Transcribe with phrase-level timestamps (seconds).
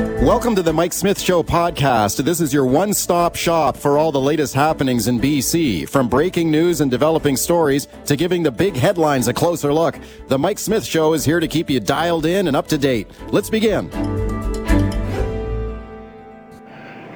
[0.00, 2.24] Welcome to the Mike Smith Show podcast.
[2.24, 5.86] This is your one stop shop for all the latest happenings in BC.
[5.86, 10.38] From breaking news and developing stories to giving the big headlines a closer look, the
[10.38, 13.10] Mike Smith Show is here to keep you dialed in and up to date.
[13.28, 13.90] Let's begin.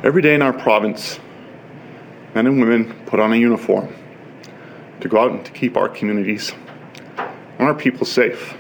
[0.04, 1.18] Every day in our province,
[2.34, 3.94] men and women put on a uniform
[5.00, 6.52] to go out and to keep our communities
[7.16, 8.54] and our people safe.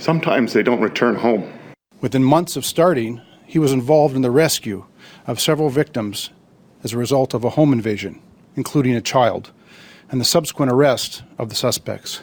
[0.00, 1.52] Sometimes they don't return home.
[2.00, 4.86] Within months of starting, he was involved in the rescue
[5.26, 6.30] of several victims
[6.82, 8.22] as a result of a home invasion,
[8.56, 9.50] including a child,
[10.10, 12.22] and the subsequent arrest of the suspects.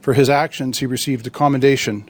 [0.00, 2.08] For his actions, he received a commendation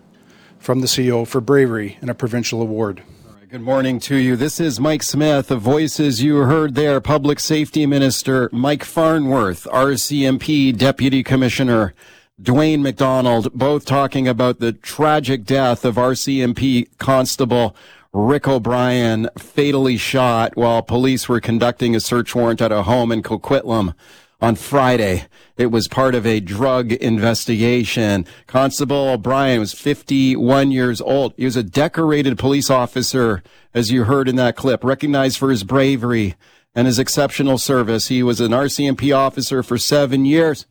[0.60, 3.02] from the CEO for bravery and a provincial award.
[3.50, 4.36] Good morning to you.
[4.36, 5.48] This is Mike Smith.
[5.48, 11.94] The voices you heard there, Public Safety Minister Mike Farnworth, RCMP Deputy Commissioner
[12.40, 17.74] Dwayne McDonald, both talking about the tragic death of RCMP Constable
[18.12, 23.24] Rick O'Brien, fatally shot while police were conducting a search warrant at a home in
[23.24, 23.92] Coquitlam
[24.40, 25.24] on Friday.
[25.56, 28.24] It was part of a drug investigation.
[28.46, 31.34] Constable O'Brien was 51 years old.
[31.36, 33.42] He was a decorated police officer,
[33.74, 36.36] as you heard in that clip, recognized for his bravery
[36.72, 38.06] and his exceptional service.
[38.06, 40.66] He was an RCMP officer for seven years.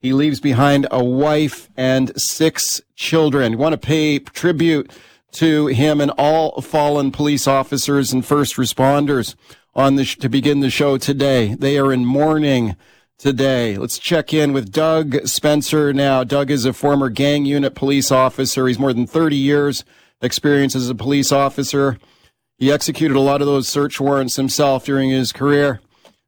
[0.00, 3.52] He leaves behind a wife and six children.
[3.52, 4.92] We want to pay tribute
[5.32, 9.34] to him and all fallen police officers and first responders
[9.74, 11.54] on the sh- to begin the show today.
[11.54, 12.76] They are in mourning
[13.18, 13.76] today.
[13.76, 16.22] Let's check in with Doug Spencer now.
[16.22, 18.68] Doug is a former gang unit police officer.
[18.68, 19.84] He's more than 30 years
[20.22, 21.98] experience as a police officer.
[22.56, 25.80] He executed a lot of those search warrants himself during his career.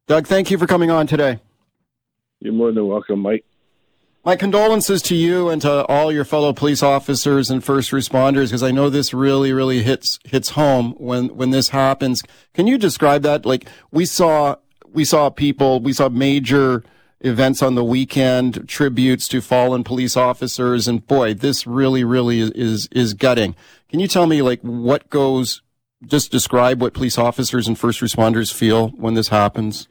[0.07, 1.39] Doug, thank you for coming on today.
[2.39, 3.45] You're more than welcome, Mike.
[4.23, 8.61] My condolences to you and to all your fellow police officers and first responders, because
[8.61, 12.21] I know this really, really hits hits home when when this happens.
[12.53, 13.47] Can you describe that?
[13.47, 14.57] Like we saw,
[14.93, 16.83] we saw people, we saw major
[17.21, 22.51] events on the weekend, tributes to fallen police officers, and boy, this really, really is
[22.51, 23.55] is, is gutting.
[23.89, 25.63] Can you tell me like what goes?
[26.05, 29.87] Just describe what police officers and first responders feel when this happens.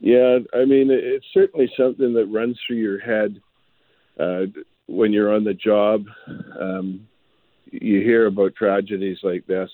[0.00, 3.40] Yeah, I mean, it's certainly something that runs through your head
[4.18, 4.42] uh,
[4.86, 6.04] when you're on the job.
[6.58, 7.08] Um,
[7.70, 9.70] you hear about tragedies like this,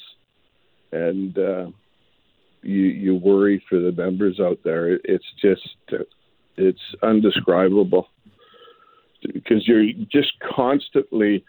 [0.92, 1.66] and uh,
[2.62, 4.98] you you worry for the members out there.
[5.04, 5.68] It's just
[6.56, 8.08] it's undescribable
[9.22, 11.44] because you're just constantly.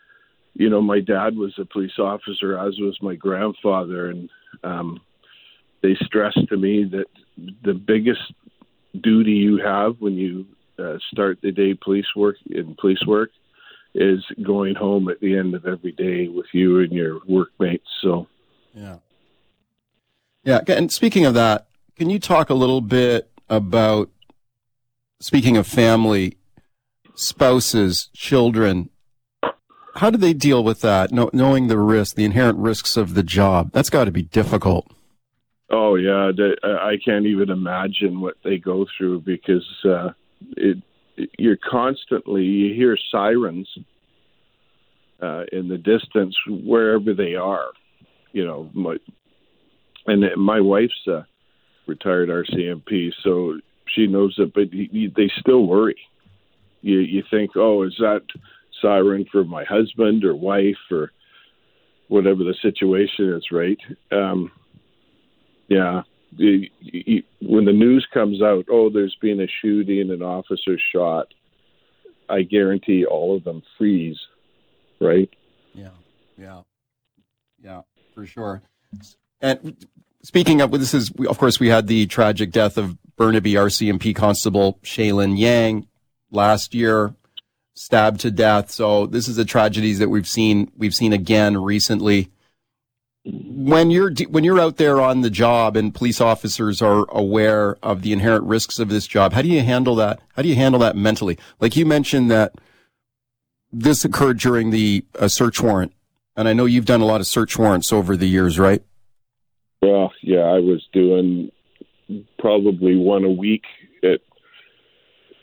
[0.58, 4.30] You know, my dad was a police officer, as was my grandfather, and
[4.64, 5.02] um,
[5.82, 7.08] they stressed to me that
[7.66, 8.22] the biggest
[8.96, 10.46] duty you have when you
[10.80, 13.30] uh, start the day police work in police work
[13.94, 17.88] is going home at the end of every day with you and your workmates.
[18.02, 18.28] So,
[18.74, 18.98] yeah,
[20.44, 20.60] yeah.
[20.68, 24.10] And speaking of that, can you talk a little bit about
[25.22, 26.38] speaking of family,
[27.16, 28.90] spouses, children?
[29.96, 31.12] How do they deal with that?
[31.12, 34.92] knowing the risk, the inherent risks of the job, that's got to be difficult.
[35.70, 36.32] Oh yeah,
[36.64, 40.10] I can't even imagine what they go through because uh,
[40.58, 40.78] it,
[41.40, 43.68] you're constantly you hear sirens
[45.22, 47.70] uh, in the distance wherever they are.
[48.32, 48.98] You know, my
[50.06, 51.26] and my wife's a
[51.88, 55.98] retired RCMP, so she knows it, but they still worry.
[56.82, 58.22] You you think, oh, is that
[58.82, 61.12] siren for my husband or wife or
[62.08, 63.80] whatever the situation is, right?
[64.12, 64.52] Um,
[65.68, 66.04] yeah.
[66.38, 71.34] when the news comes out, oh, there's been a shooting, an officer shot,
[72.30, 74.20] I guarantee all of them freeze,
[75.00, 75.30] right?
[75.74, 75.90] Yeah,
[76.38, 76.62] yeah,
[77.64, 77.82] yeah,
[78.14, 78.62] for sure.
[79.42, 79.86] And
[80.24, 84.80] speaking of, this is, of course, we had the tragic death of Burnaby RCMP Constable
[84.84, 85.88] Shaelyn Yang
[86.32, 87.16] last year,
[87.76, 88.72] stabbed to death.
[88.72, 92.32] So this is a tragedy that we've seen, we've seen again recently
[93.26, 98.04] when you're when you're out there on the job and police officers are aware of
[98.04, 100.20] the inherent risks of this job, how do you handle that?
[100.36, 101.38] How do you handle that mentally?
[101.60, 102.54] Like you mentioned that
[103.72, 105.94] this occurred during the uh, search warrant,
[106.36, 108.84] and I know you've done a lot of search warrants over the years, right?
[109.82, 111.52] Well, yeah, I was doing
[112.38, 113.64] probably one a week
[114.04, 114.20] at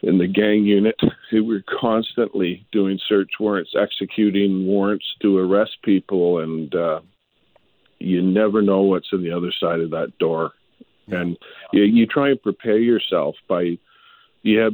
[0.03, 0.95] in the gang unit.
[1.33, 7.01] We were constantly doing search warrants, executing warrants to arrest people, and uh,
[8.03, 10.53] you never know what's on the other side of that door.
[11.09, 11.37] And
[11.73, 13.79] you, you try and prepare yourself by
[14.43, 14.73] you have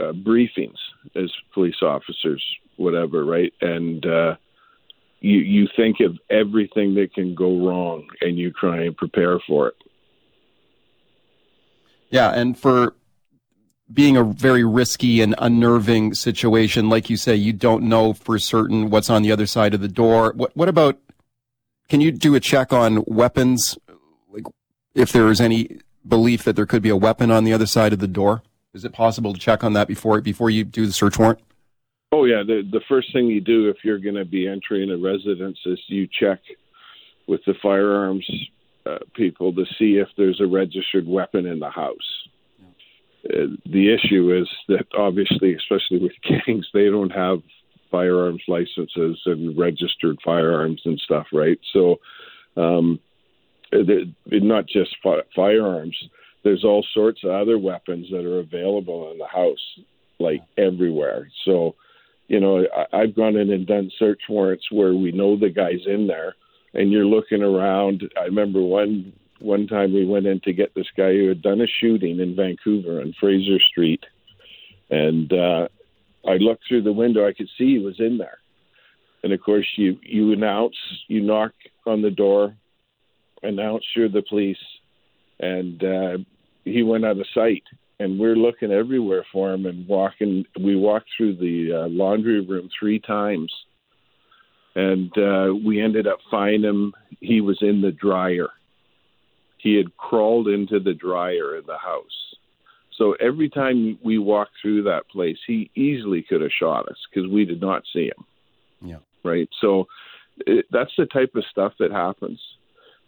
[0.00, 0.76] uh, briefings
[1.16, 2.44] as police officers,
[2.76, 3.52] whatever, right?
[3.60, 4.36] And uh,
[5.20, 9.68] you you think of everything that can go wrong and you try and prepare for
[9.68, 9.74] it.
[12.10, 12.94] Yeah, and for
[13.92, 18.90] being a very risky and unnerving situation, like you say, you don't know for certain
[18.90, 20.32] what's on the other side of the door.
[20.36, 20.98] What what about?
[21.90, 23.76] Can you do a check on weapons?
[24.30, 24.44] Like,
[24.94, 27.92] if there is any belief that there could be a weapon on the other side
[27.92, 28.42] of the door,
[28.72, 31.40] is it possible to check on that before before you do the search warrant?
[32.12, 34.96] Oh yeah, the the first thing you do if you're going to be entering a
[34.96, 36.38] residence is you check
[37.26, 38.28] with the firearms
[38.86, 42.28] uh, people to see if there's a registered weapon in the house.
[43.24, 46.12] Uh, the issue is that obviously, especially with
[46.46, 47.40] gangs, they don't have
[47.90, 51.58] firearms licenses and registered firearms and stuff, right?
[51.72, 51.96] So,
[52.56, 53.00] um,
[53.72, 55.96] not just fi- firearms.
[56.42, 59.78] There's all sorts of other weapons that are available in the house,
[60.18, 61.28] like everywhere.
[61.44, 61.76] So,
[62.28, 65.86] you know, I, I've gone in and done search warrants where we know the guy's
[65.86, 66.34] in there,
[66.74, 68.02] and you're looking around.
[68.18, 71.62] I remember one one time we went in to get this guy who had done
[71.62, 74.04] a shooting in Vancouver on Fraser Street,
[74.90, 75.68] and uh,
[76.26, 77.26] I looked through the window.
[77.26, 78.38] I could see he was in there,
[79.22, 80.76] and of course you you announce,
[81.08, 81.52] you knock
[81.86, 82.54] on the door,
[83.42, 84.64] announce you're the police,
[85.38, 86.18] and uh,
[86.64, 87.64] he went out of sight
[88.00, 90.44] and we're looking everywhere for him and walking.
[90.58, 93.52] We walked through the uh, laundry room three times,
[94.74, 96.94] and uh, we ended up finding him.
[97.20, 98.48] He was in the dryer.
[99.58, 102.34] He had crawled into the dryer in the house.
[103.00, 107.30] So every time we walked through that place, he easily could have shot us because
[107.30, 108.24] we did not see him.
[108.82, 108.98] Yeah.
[109.24, 109.48] Right.
[109.60, 109.86] So
[110.46, 112.38] it, that's the type of stuff that happens.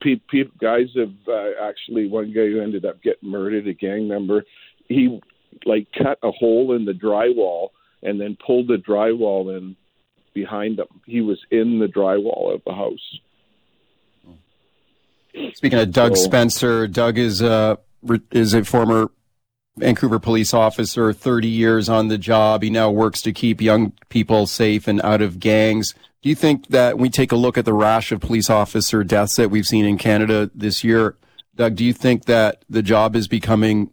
[0.01, 4.09] Pe- pe- guys have uh, actually one guy who ended up getting murdered, a gang
[4.09, 4.45] member
[4.89, 5.21] he
[5.65, 7.69] like cut a hole in the drywall
[8.03, 9.77] and then pulled the drywall in
[10.35, 10.87] behind him.
[11.07, 13.19] He was in the drywall of the house.
[15.55, 17.79] Speaking of Doug so, Spencer, Doug is a
[18.31, 19.11] is a former
[19.77, 22.63] Vancouver police officer, 30 years on the job.
[22.63, 25.95] He now works to keep young people safe and out of gangs.
[26.21, 29.03] Do you think that when we take a look at the rash of police officer
[29.03, 31.17] deaths that we've seen in Canada this year,
[31.57, 33.91] Doug, do you think that the job is becoming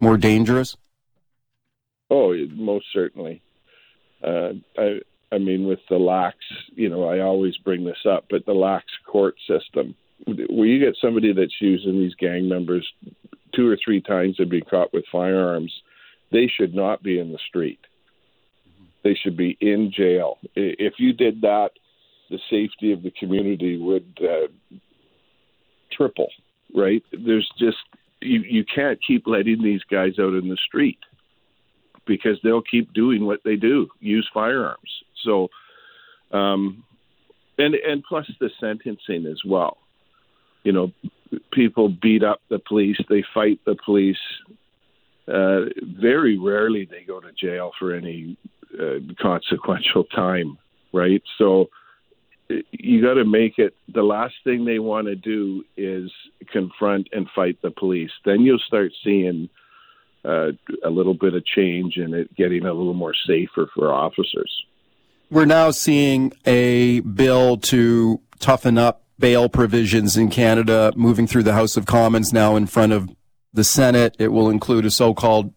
[0.00, 0.76] more dangerous?
[2.10, 3.42] Oh, most certainly.
[4.22, 5.00] Uh, I,
[5.32, 6.38] I mean, with the lax,
[6.74, 9.94] you know, I always bring this up, but the lax court system,
[10.26, 12.86] where you get somebody that's using these gang members
[13.54, 15.72] two or three times to be caught with firearms,
[16.32, 17.80] they should not be in the street.
[19.02, 20.38] They should be in jail.
[20.54, 21.70] If you did that,
[22.28, 24.76] the safety of the community would uh,
[25.92, 26.30] triple.
[26.74, 27.02] Right?
[27.12, 27.78] There's just
[28.20, 30.98] you you can't keep letting these guys out in the street
[32.06, 34.90] because they'll keep doing what they do, use firearms.
[35.24, 35.48] So,
[36.32, 36.84] um,
[37.58, 39.78] and and plus the sentencing as well.
[40.62, 40.92] You know,
[41.52, 44.18] people beat up the police, they fight the police.
[45.28, 45.66] Uh,
[46.00, 48.36] very rarely they go to jail for any
[48.80, 50.58] uh, consequential time,
[50.92, 51.22] right?
[51.38, 51.68] So
[52.72, 56.10] you got to make it the last thing they want to do is
[56.52, 58.10] confront and fight the police.
[58.24, 59.48] Then you'll start seeing
[60.24, 60.48] uh,
[60.84, 64.64] a little bit of change and it getting a little more safer for officers.
[65.30, 71.52] We're now seeing a bill to toughen up bail provisions in Canada moving through the
[71.52, 73.08] House of Commons now in front of
[73.52, 74.16] the Senate.
[74.18, 75.52] It will include a so-called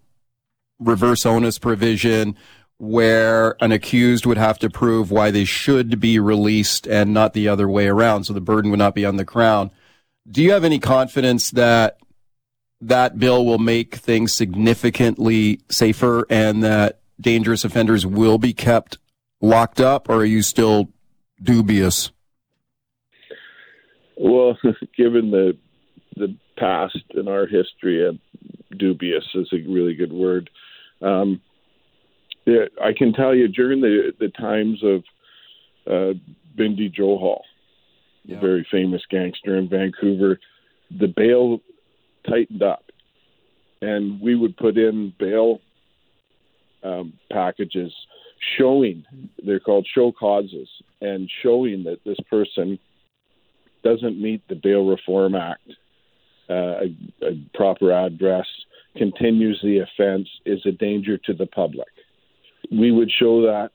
[0.80, 2.36] reverse onus provision
[2.78, 7.48] where an accused would have to prove why they should be released and not the
[7.48, 8.26] other way around.
[8.26, 9.72] So the burden would not be on the crown.
[10.30, 11.98] Do you have any confidence that
[12.82, 18.98] that bill will make things significantly safer and that dangerous offenders will be kept
[19.40, 20.90] locked up, or are you still
[21.42, 22.12] dubious?
[24.18, 24.58] Well,
[24.98, 25.58] given the
[26.16, 28.14] the past and our history, uh,
[28.78, 30.50] dubious is a really good word.
[31.02, 31.42] Um,
[32.46, 35.04] yeah, I can tell you during the the times of
[35.92, 36.18] uh,
[36.56, 37.42] Bindy Johal,
[38.26, 38.40] yeah.
[38.40, 40.40] very famous gangster in Vancouver,
[41.00, 41.60] the bail
[42.28, 42.84] tightened up,
[43.82, 45.60] and we would put in bail
[46.84, 47.92] um, packages
[48.58, 49.06] showing
[49.46, 50.68] they're called show causes
[51.02, 52.78] and showing that this person
[53.84, 55.70] doesn't meet the Bail Reform Act,
[56.50, 58.46] uh, a, a proper address,
[58.98, 61.88] continues the offense, is a danger to the public
[62.72, 63.72] we would show that.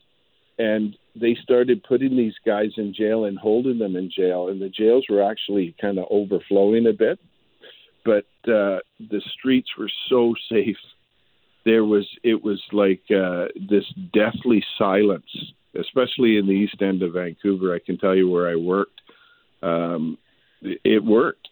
[0.59, 4.69] And they started putting these guys in jail and holding them in jail, and the
[4.69, 7.19] jails were actually kind of overflowing a bit.
[8.05, 10.77] But uh, the streets were so safe.
[11.65, 15.31] There was it was like uh, this deathly silence
[15.79, 17.75] especially in the east end of Vancouver.
[17.75, 19.01] I can tell you where I worked.
[19.63, 20.19] Um,
[20.63, 21.49] it worked,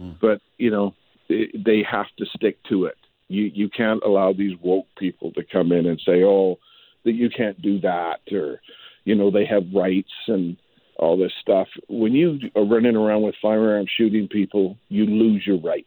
[0.00, 0.16] mm.
[0.20, 0.94] but you know
[1.28, 2.96] it, they have to stick to it.
[3.28, 6.58] You you can't allow these woke people to come in and say, "Oh,
[7.04, 8.60] that you can't do that," or
[9.04, 10.56] you know they have rights and
[10.96, 11.68] all this stuff.
[11.88, 15.86] When you are running around with firearms shooting people, you lose your rights.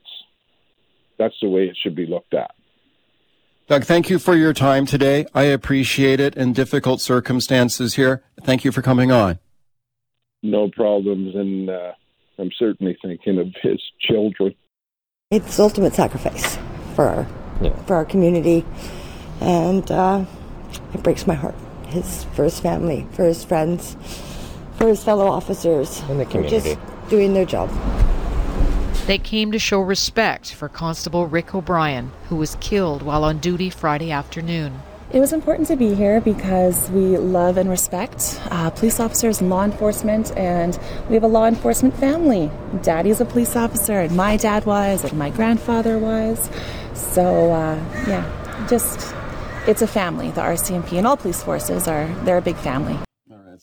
[1.20, 2.52] That's the way it should be looked at.
[3.68, 5.26] Doug, thank you for your time today.
[5.34, 8.24] I appreciate it in difficult circumstances here.
[8.42, 9.40] Thank you for coming on.
[10.44, 11.94] No problems, and uh,
[12.38, 14.54] I'm certainly thinking of his children.
[15.32, 16.58] It's ultimate sacrifice
[16.96, 17.28] for our
[17.62, 17.76] yeah.
[17.84, 18.66] for our community,
[19.40, 20.26] and uh,
[20.94, 21.56] it breaks my heart.
[21.88, 23.96] His for his family, for his friends,
[24.78, 27.70] for his fellow officers, in the community, just doing their job.
[29.08, 33.70] They came to show respect for Constable Rick O'Brien, who was killed while on duty
[33.70, 34.82] Friday afternoon.
[35.14, 39.50] It was important to be here because we love and respect uh, police officers and
[39.52, 42.50] law enforcement, and we have a law enforcement family.
[42.82, 46.50] Daddy's a police officer, and my dad was, and my grandfather was.
[46.96, 47.76] So, uh,
[48.08, 49.14] yeah, just
[49.68, 50.32] it's a family.
[50.32, 52.98] The RCMP and all police forces are they're a big family.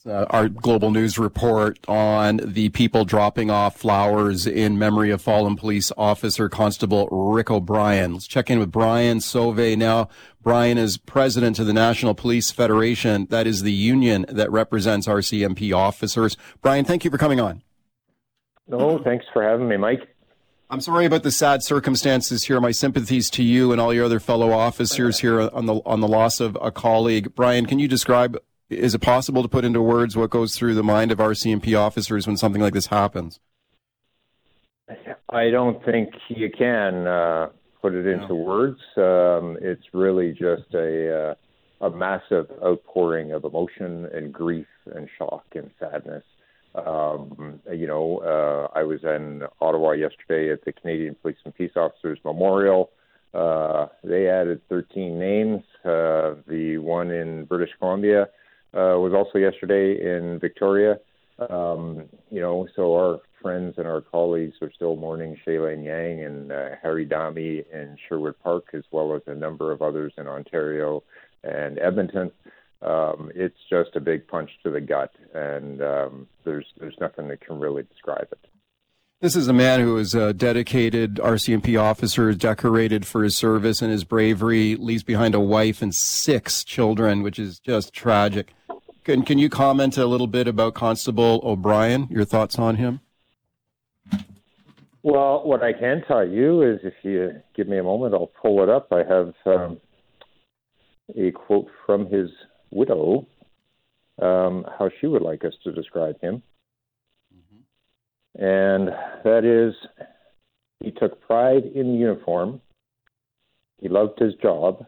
[0.07, 5.57] Uh, our global news report on the people dropping off flowers in memory of fallen
[5.57, 8.14] police officer Constable Rick O'Brien.
[8.14, 10.09] Let's check in with Brian Sauve now.
[10.42, 13.26] Brian is president of the National Police Federation.
[13.26, 16.35] That is the union that represents RCMP officers.
[16.62, 17.62] Brian, thank you for coming on.
[18.69, 20.09] No, thanks for having me, Mike.
[20.71, 22.59] I'm sorry about the sad circumstances here.
[22.59, 26.09] My sympathies to you and all your other fellow officers here on the on the
[26.09, 27.35] loss of a colleague.
[27.35, 28.38] Brian, can you describe
[28.71, 32.27] is it possible to put into words what goes through the mind of RCMP officers
[32.27, 33.41] when something like this happens?
[35.29, 37.49] I don't think you can uh,
[37.83, 38.35] put it into no.
[38.35, 38.81] words.
[38.97, 45.45] Um, it's really just a uh, a massive outpouring of emotion and grief and shock
[45.55, 46.25] and sadness.
[46.75, 51.73] Um, you know, uh, I was in Ottawa yesterday at the Canadian Police and Peace
[51.75, 52.91] Officers Memorial.
[53.33, 55.62] Uh, they added 13 names.
[55.85, 58.29] Uh, the one in British Columbia
[58.75, 60.99] uh, was also yesterday in Victoria.
[61.49, 66.53] Um, you know, so our friends and our colleagues are still mourning Shaelyn Yang and
[66.53, 71.03] uh, Harry Dhami in Sherwood Park, as well as a number of others in Ontario
[71.43, 72.31] and Edmonton.
[72.83, 77.41] Um, it's just a big punch to the gut, and um, there's there's nothing that
[77.41, 78.50] can really describe it.
[79.21, 83.93] This is a man who is a dedicated RCMP officer, decorated for his service and
[83.93, 88.55] his bravery, leaves behind a wife and six children, which is just tragic.
[89.04, 93.00] Can, can you comment a little bit about Constable O'Brien, your thoughts on him?
[95.02, 98.62] Well, what I can tell you is if you give me a moment, I'll pull
[98.62, 98.92] it up.
[98.92, 99.80] I have um,
[101.16, 102.28] a quote from his
[102.71, 103.26] widow,
[104.21, 106.42] um, how she would like us to describe him
[108.40, 108.88] and
[109.25, 109.75] that is
[110.80, 112.61] he took pride in the uniform.
[113.80, 114.87] He loved his job.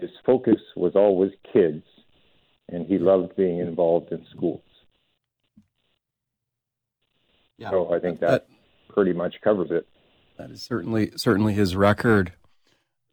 [0.00, 1.84] His focus was always kids,
[2.68, 4.62] and he loved being involved in schools.
[7.58, 8.48] Yeah, so I think that, that
[8.92, 9.86] pretty much covers it.
[10.36, 12.32] That is certainly certainly his record.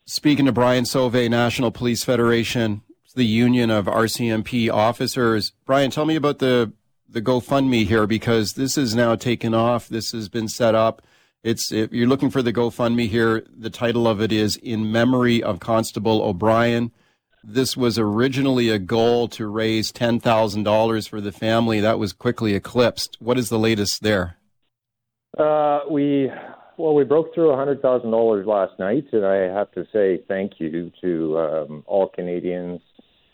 [0.05, 2.81] Speaking to Brian Sauve, National Police Federation,
[3.15, 5.53] the union of RCMP officers.
[5.65, 6.73] Brian, tell me about the
[7.07, 9.87] the GoFundMe here because this is now taken off.
[9.87, 11.01] This has been set up.
[11.43, 13.45] It's if you're looking for the GoFundMe here.
[13.55, 16.91] The title of it is "In Memory of Constable O'Brien."
[17.43, 21.81] This was originally a goal to raise ten thousand dollars for the family.
[21.81, 23.17] That was quickly eclipsed.
[23.19, 24.37] What is the latest there?
[25.37, 26.31] Uh, we
[26.77, 30.53] well, we broke through hundred thousand dollars last night, and I have to say thank
[30.59, 32.79] you to um, all Canadians,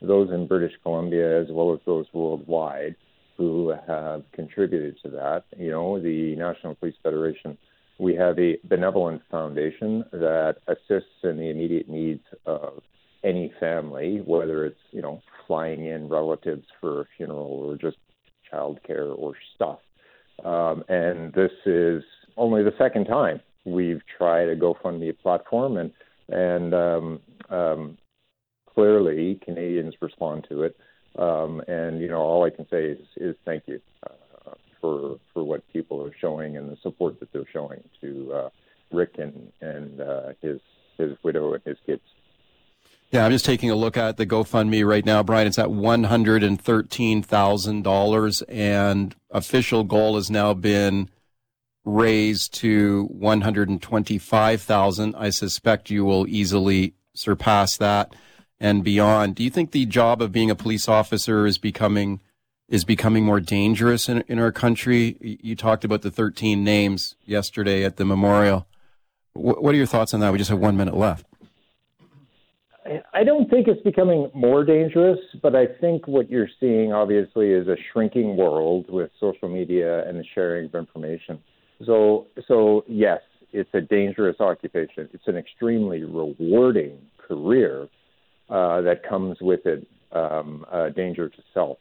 [0.01, 2.95] those in British Columbia as well as those worldwide
[3.37, 5.43] who have contributed to that.
[5.57, 7.57] You know, the National Police Federation,
[7.99, 12.81] we have a benevolent foundation that assists in the immediate needs of
[13.23, 17.97] any family, whether it's, you know, flying in relatives for a funeral or just
[18.51, 19.79] childcare or stuff.
[20.43, 22.03] Um, and this is
[22.37, 25.91] only the second time we've tried a GoFundMe platform, and
[26.29, 27.97] and um, um,
[28.73, 30.77] clearly Canadians respond to it.
[31.17, 35.43] Um, and you know, all I can say is, is thank you uh, for for
[35.43, 38.49] what people are showing and the support that they're showing to uh,
[38.91, 40.59] Rick and and uh, his
[40.97, 42.01] his widow and his kids.
[43.11, 45.47] Yeah, I'm just taking a look at the GoFundMe right now, Brian.
[45.47, 46.59] It's at one hundred and
[49.31, 51.09] official goal has now been
[51.83, 55.15] raised to one hundred and twenty-five thousand.
[55.15, 58.15] I suspect you will easily surpass that.
[58.59, 59.35] and beyond.
[59.35, 62.19] Do you think the job of being a police officer is becoming
[62.67, 65.17] is becoming more dangerous in, in our country?
[65.41, 68.67] You talked about the 13 names yesterday at the memorial.
[69.33, 70.31] What are your thoughts on that?
[70.31, 71.25] We just have one minute left.
[73.13, 77.67] I don't think it's becoming more dangerous, but I think what you're seeing obviously is
[77.67, 81.39] a shrinking world with social media and the sharing of information.
[81.85, 83.19] So, so yes,
[83.51, 85.09] it's a dangerous occupation.
[85.13, 87.87] It's an extremely rewarding career
[88.49, 91.77] uh, that comes with it um, a danger to self,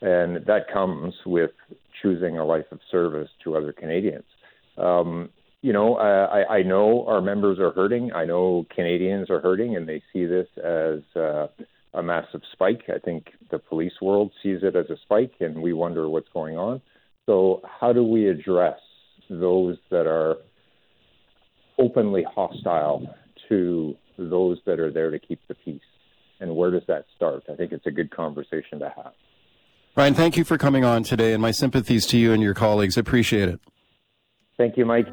[0.00, 1.50] and that comes with
[2.02, 4.24] choosing a life of service to other Canadians.
[4.76, 8.12] Um, you know, I, I know our members are hurting.
[8.12, 11.48] I know Canadians are hurting, and they see this as uh,
[11.94, 12.84] a massive spike.
[12.88, 16.56] I think the police world sees it as a spike, and we wonder what's going
[16.56, 16.80] on.
[17.26, 18.78] So, how do we address
[19.28, 20.36] those that are
[21.78, 23.14] openly hostile
[23.48, 25.80] to those that are there to keep the peace?
[26.40, 27.42] And where does that start?
[27.52, 29.12] I think it's a good conversation to have.
[29.96, 32.96] Brian, thank you for coming on today, and my sympathies to you and your colleagues.
[32.96, 33.60] Appreciate it.
[34.58, 35.06] Thank you, Mike.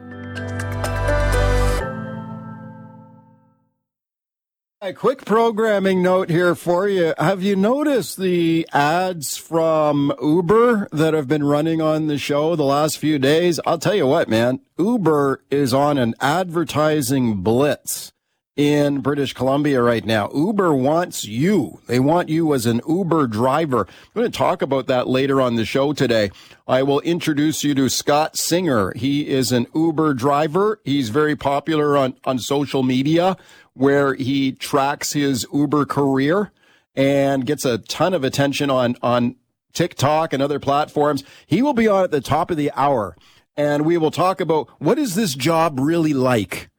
[4.81, 7.13] A quick programming note here for you.
[7.17, 12.63] Have you noticed the ads from Uber that have been running on the show the
[12.63, 13.59] last few days?
[13.65, 14.59] I'll tell you what, man.
[14.77, 18.11] Uber is on an advertising blitz
[18.55, 20.29] in British Columbia right now.
[20.33, 21.81] Uber wants you.
[21.87, 23.81] They want you as an Uber driver.
[23.81, 26.31] I'm going to talk about that later on the show today.
[26.67, 28.93] I will introduce you to Scott Singer.
[28.95, 30.79] He is an Uber driver.
[30.85, 33.35] He's very popular on, on social media
[33.73, 36.51] where he tracks his Uber career
[36.95, 39.35] and gets a ton of attention on, on
[39.73, 41.25] TikTok and other platforms.
[41.45, 43.17] He will be on at the top of the hour
[43.57, 46.69] and we will talk about what is this job really like?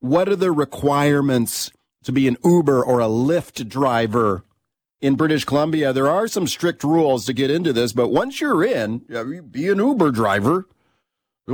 [0.00, 1.70] What are the requirements
[2.04, 4.44] to be an Uber or a Lyft driver
[5.00, 5.92] in British Columbia?
[5.92, 8.98] There are some strict rules to get into this, but once you're in,
[9.50, 10.66] be an Uber driver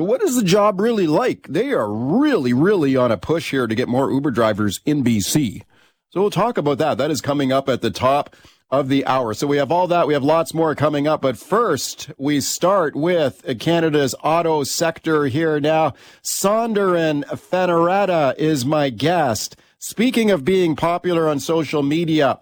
[0.03, 1.47] what is the job really like?
[1.49, 5.63] They are really, really on a push here to get more Uber drivers in BC.
[6.11, 6.99] So we'll talk about that.
[6.99, 8.37] That is coming up at the top
[8.71, 9.33] of the hour.
[9.35, 10.07] So we have all that.
[10.07, 11.23] We have lots more coming up.
[11.23, 15.95] But first, we start with Canada's auto sector here now.
[16.23, 19.57] Sonderen Fenneretta is my guest.
[19.79, 22.41] Speaking of being popular on social media,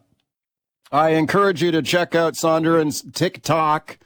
[0.90, 3.98] I encourage you to check out Sonderen's TikTok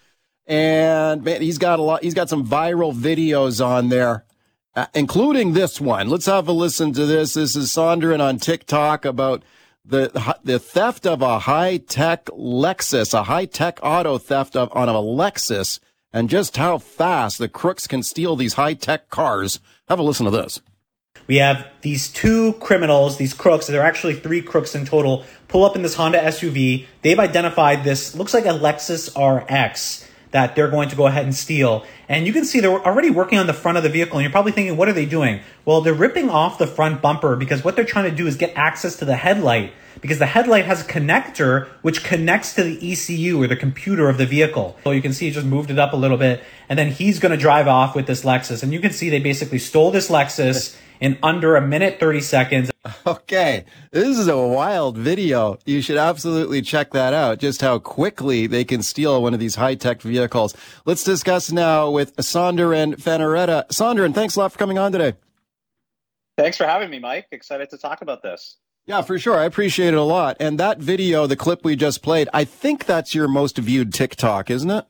[0.48, 2.02] and man, he's got a lot.
[2.02, 4.24] He's got some viral videos on there,
[4.74, 6.08] uh, including this one.
[6.08, 7.34] Let's have a listen to this.
[7.34, 9.42] This is Sonderen on TikTok about
[9.88, 14.88] the the theft of a high tech Lexus, a high tech auto theft of on
[14.88, 15.80] a Lexus,
[16.12, 19.60] and just how fast the crooks can steal these high tech cars.
[19.88, 20.60] Have a listen to this.
[21.26, 25.64] We have these two criminals, these crooks, there are actually three crooks in total, pull
[25.64, 26.86] up in this Honda SUV.
[27.02, 31.34] They've identified this, looks like a Lexus RX that they're going to go ahead and
[31.34, 31.84] steal.
[32.08, 34.32] And you can see they're already working on the front of the vehicle, and you're
[34.32, 35.40] probably thinking, what are they doing?
[35.64, 38.52] Well, they're ripping off the front bumper because what they're trying to do is get
[38.56, 43.42] access to the headlight because the headlight has a connector which connects to the ECU
[43.42, 44.76] or the computer of the vehicle.
[44.84, 47.18] So you can see he just moved it up a little bit, and then he's
[47.18, 48.62] going to drive off with this Lexus.
[48.62, 52.70] And you can see they basically stole this Lexus in under a minute 30 seconds.
[53.06, 53.64] Okay.
[53.90, 55.58] This is a wild video.
[55.66, 57.38] You should absolutely check that out.
[57.38, 60.54] Just how quickly they can steal one of these high tech vehicles.
[60.84, 63.68] Let's discuss now with Sonderen Fenneretta.
[63.68, 65.14] Sonderen, thanks a lot for coming on today.
[66.36, 67.26] Thanks for having me, Mike.
[67.32, 68.56] Excited to talk about this.
[68.86, 69.36] Yeah, for sure.
[69.36, 70.36] I appreciate it a lot.
[70.40, 74.50] And that video, the clip we just played, I think that's your most viewed TikTok,
[74.50, 74.86] isn't it?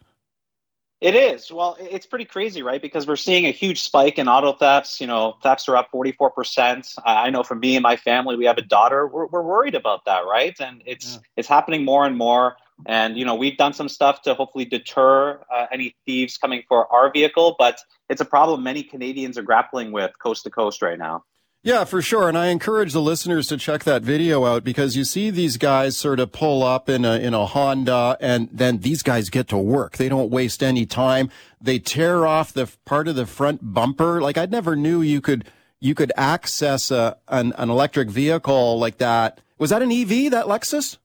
[1.01, 1.53] It is.
[1.53, 2.83] Well, it's pretty crazy, right?
[2.83, 5.01] Because we're seeing a huge spike in auto thefts.
[5.01, 6.93] You know, thefts are up 44%.
[7.05, 9.07] I know for me and my family, we have a daughter.
[9.07, 10.59] We're, we're worried about that, right?
[10.59, 11.21] And it's yeah.
[11.37, 12.57] it's happening more and more.
[12.87, 16.93] And, you know, we've done some stuff to hopefully deter uh, any thieves coming for
[16.93, 20.99] our vehicle, but it's a problem many Canadians are grappling with coast to coast right
[20.99, 21.25] now.
[21.65, 22.29] Yeah, for sure.
[22.29, 25.97] And I encourage the listeners to check that video out because you see these guys
[25.97, 29.59] sort of pull up in a, in a Honda and then these guys get to
[29.59, 29.97] work.
[29.97, 31.31] They don't waste any time.
[31.61, 34.21] They tear off the part of the front bumper.
[34.21, 35.47] Like I never knew you could,
[35.81, 39.41] you could access a, an, an electric vehicle like that.
[39.59, 40.99] Was that an EV, that Lexus?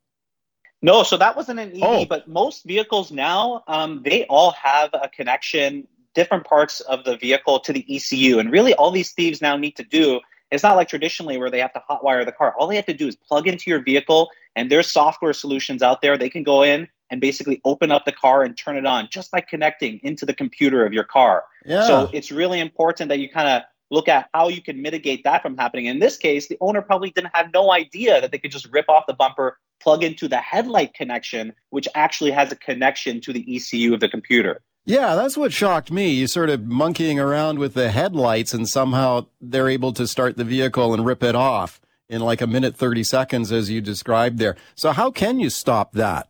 [0.84, 2.06] No, so that wasn't an EV, oh.
[2.06, 7.60] but most vehicles now, um, they all have a connection, different parts of the vehicle
[7.62, 8.38] to the ECU.
[8.38, 10.20] And really all these thieves now need to do
[10.54, 12.54] it's not like traditionally where they have to hotwire the car.
[12.58, 16.02] All they have to do is plug into your vehicle, and there's software solutions out
[16.02, 16.18] there.
[16.18, 19.32] They can go in and basically open up the car and turn it on just
[19.32, 21.44] by connecting into the computer of your car.
[21.66, 21.86] Yeah.
[21.86, 25.42] So it's really important that you kind of look at how you can mitigate that
[25.42, 25.86] from happening.
[25.86, 28.90] In this case, the owner probably didn't have no idea that they could just rip
[28.90, 33.56] off the bumper, plug into the headlight connection, which actually has a connection to the
[33.56, 34.62] ECU of the computer.
[34.86, 36.12] Yeah, that's what shocked me.
[36.12, 40.44] You sort of monkeying around with the headlights and somehow they're able to start the
[40.44, 44.58] vehicle and rip it off in like a minute 30 seconds as you described there.
[44.76, 46.28] So how can you stop that?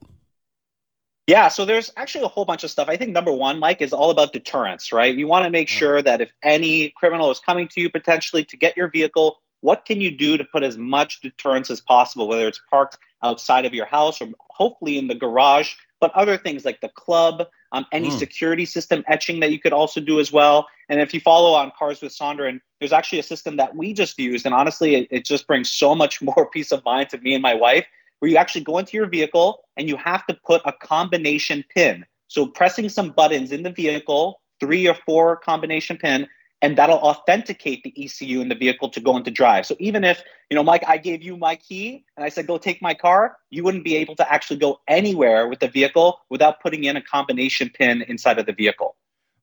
[1.25, 2.89] Yeah, so there's actually a whole bunch of stuff.
[2.89, 5.15] I think number one, Mike, is all about deterrence, right?
[5.15, 5.71] You want to make mm.
[5.71, 9.85] sure that if any criminal is coming to you potentially to get your vehicle, what
[9.85, 13.73] can you do to put as much deterrence as possible, whether it's parked outside of
[13.73, 18.09] your house or hopefully in the garage, but other things like the club, um, any
[18.09, 18.19] mm.
[18.19, 20.67] security system etching that you could also do as well.
[20.89, 23.93] And if you follow on Cars with Sondra, and there's actually a system that we
[23.93, 27.19] just used, and honestly, it, it just brings so much more peace of mind to
[27.19, 27.85] me and my wife
[28.19, 32.05] where you actually go into your vehicle and you have to put a combination pin.
[32.27, 36.27] So pressing some buttons in the vehicle, three or four combination pin,
[36.63, 39.65] and that'll authenticate the ECU in the vehicle to go into drive.
[39.65, 42.57] So even if, you know, Mike, I gave you my key and I said, go
[42.57, 46.61] take my car, you wouldn't be able to actually go anywhere with the vehicle without
[46.61, 48.95] putting in a combination pin inside of the vehicle.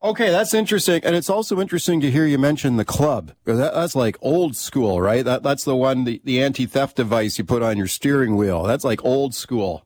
[0.02, 3.32] Okay, that's interesting, and it's also interesting to hear you mention the club.
[3.44, 5.22] That, that's like old school, right?
[5.22, 8.62] That that's the one, the, the anti-theft device you put on your steering wheel.
[8.62, 9.84] That's like old school.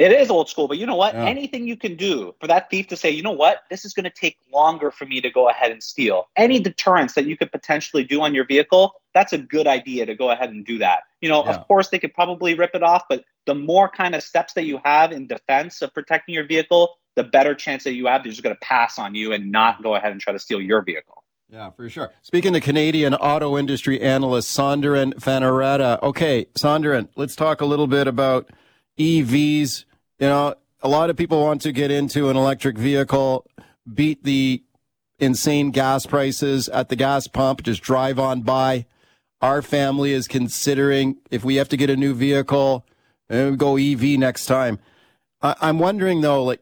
[0.00, 1.12] It is old school, but you know what?
[1.12, 1.26] Yeah.
[1.26, 4.04] Anything you can do for that thief to say, you know what, this is going
[4.04, 6.28] to take longer for me to go ahead and steal.
[6.36, 10.14] Any deterrence that you could potentially do on your vehicle, that's a good idea to
[10.14, 11.00] go ahead and do that.
[11.20, 11.50] You know, yeah.
[11.50, 14.64] of course, they could probably rip it off, but the more kind of steps that
[14.64, 18.32] you have in defense of protecting your vehicle, the better chance that you have they're
[18.32, 20.80] just going to pass on you and not go ahead and try to steal your
[20.80, 21.24] vehicle.
[21.50, 22.10] Yeah, for sure.
[22.22, 26.00] Speaking to Canadian auto industry analyst Sondren Fanaretta.
[26.02, 28.48] Okay, Sondren, let's talk a little bit about
[28.98, 29.84] EVs.
[30.20, 33.46] You know, a lot of people want to get into an electric vehicle,
[33.92, 34.62] beat the
[35.18, 38.84] insane gas prices at the gas pump, just drive on by.
[39.40, 42.84] Our family is considering if we have to get a new vehicle,
[43.30, 44.78] eh, and go EV next time.
[45.40, 46.60] I- I'm wondering though, like,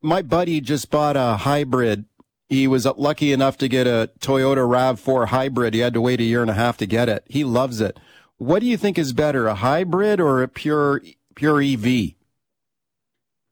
[0.00, 2.06] my buddy just bought a hybrid.
[2.48, 5.74] He was lucky enough to get a Toyota RAV4 hybrid.
[5.74, 7.24] He had to wait a year and a half to get it.
[7.28, 7.98] He loves it.
[8.38, 11.02] What do you think is better, a hybrid or a pure
[11.34, 12.14] pure EV?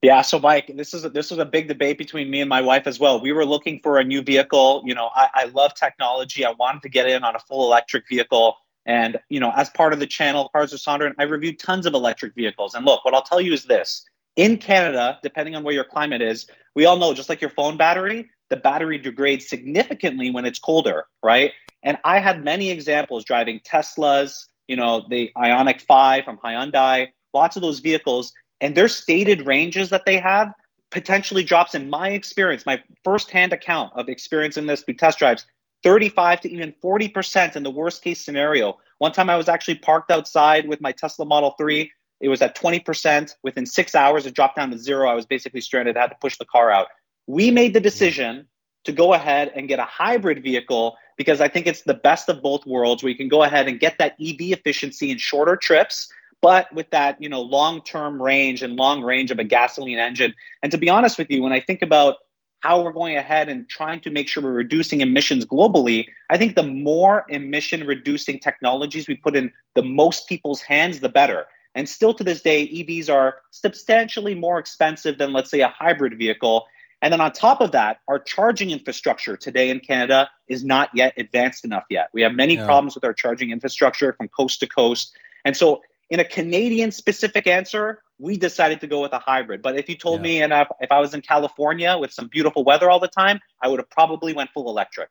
[0.02, 2.60] Yeah, so Mike, this is a, this was a big debate between me and my
[2.60, 3.20] wife as well.
[3.20, 4.82] We were looking for a new vehicle.
[4.84, 6.44] You know, I, I love technology.
[6.44, 8.56] I wanted to get in on a full electric vehicle.
[8.84, 11.94] And, you know, as part of the channel, Cars with Sondra, I reviewed tons of
[11.94, 12.74] electric vehicles.
[12.74, 14.04] And look, what I'll tell you is this
[14.36, 17.76] in Canada, depending on where your climate is, we all know just like your phone
[17.76, 21.52] battery, the battery degrades significantly when it's colder, right?
[21.82, 27.56] And I had many examples driving Teslas, you know, the Ioniq 5 from Hyundai, lots
[27.56, 30.52] of those vehicles, and their stated ranges that they have
[30.90, 35.46] potentially drops in my experience, my firsthand account of experience in this through test drives,
[35.82, 38.78] 35 to even 40% in the worst case scenario.
[38.98, 41.90] One time I was actually parked outside with my Tesla Model 3
[42.20, 43.34] it was at 20%.
[43.42, 45.08] Within six hours, it dropped down to zero.
[45.08, 45.96] I was basically stranded.
[45.96, 46.88] I had to push the car out.
[47.26, 48.46] We made the decision
[48.84, 52.42] to go ahead and get a hybrid vehicle because I think it's the best of
[52.42, 56.08] both worlds where you can go ahead and get that EV efficiency in shorter trips,
[56.42, 60.34] but with that, you know, long-term range and long range of a gasoline engine.
[60.62, 62.16] And to be honest with you, when I think about
[62.60, 66.56] how we're going ahead and trying to make sure we're reducing emissions globally, I think
[66.56, 71.46] the more emission reducing technologies we put in the most people's hands, the better.
[71.74, 76.18] And still to this day, EVs are substantially more expensive than, let's say, a hybrid
[76.18, 76.66] vehicle.
[77.02, 81.12] And then on top of that, our charging infrastructure today in Canada is not yet
[81.18, 82.08] advanced enough yet.
[82.14, 82.64] We have many yeah.
[82.64, 85.14] problems with our charging infrastructure from coast to coast.
[85.44, 89.62] And so, in a Canadian specific answer, we decided to go with a hybrid.
[89.62, 90.22] But if you told yeah.
[90.22, 93.68] me, and if I was in California with some beautiful weather all the time, I
[93.68, 95.10] would have probably went full electric.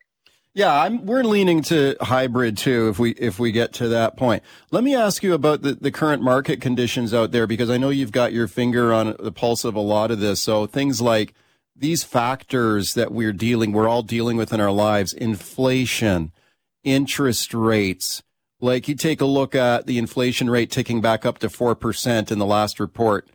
[0.55, 4.41] Yeah, I'm, we're leaning to hybrid too if we if we get to that point.
[4.71, 7.89] Let me ask you about the, the current market conditions out there because I know
[7.89, 10.39] you've got your finger on the pulse of a lot of this.
[10.39, 11.33] So things like
[11.75, 16.31] these factors that we're dealing we're all dealing with in our lives, inflation,
[16.85, 18.23] interest rates.
[18.61, 22.39] Like you take a look at the inflation rate ticking back up to 4% in
[22.39, 23.27] the last report.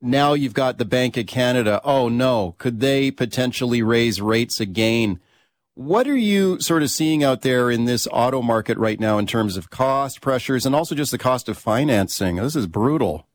[0.00, 1.80] Now you've got the Bank of Canada.
[1.82, 5.20] Oh no, could they potentially raise rates again?
[5.74, 9.26] What are you sort of seeing out there in this auto market right now in
[9.26, 12.36] terms of cost pressures and also just the cost of financing?
[12.36, 13.26] This is brutal.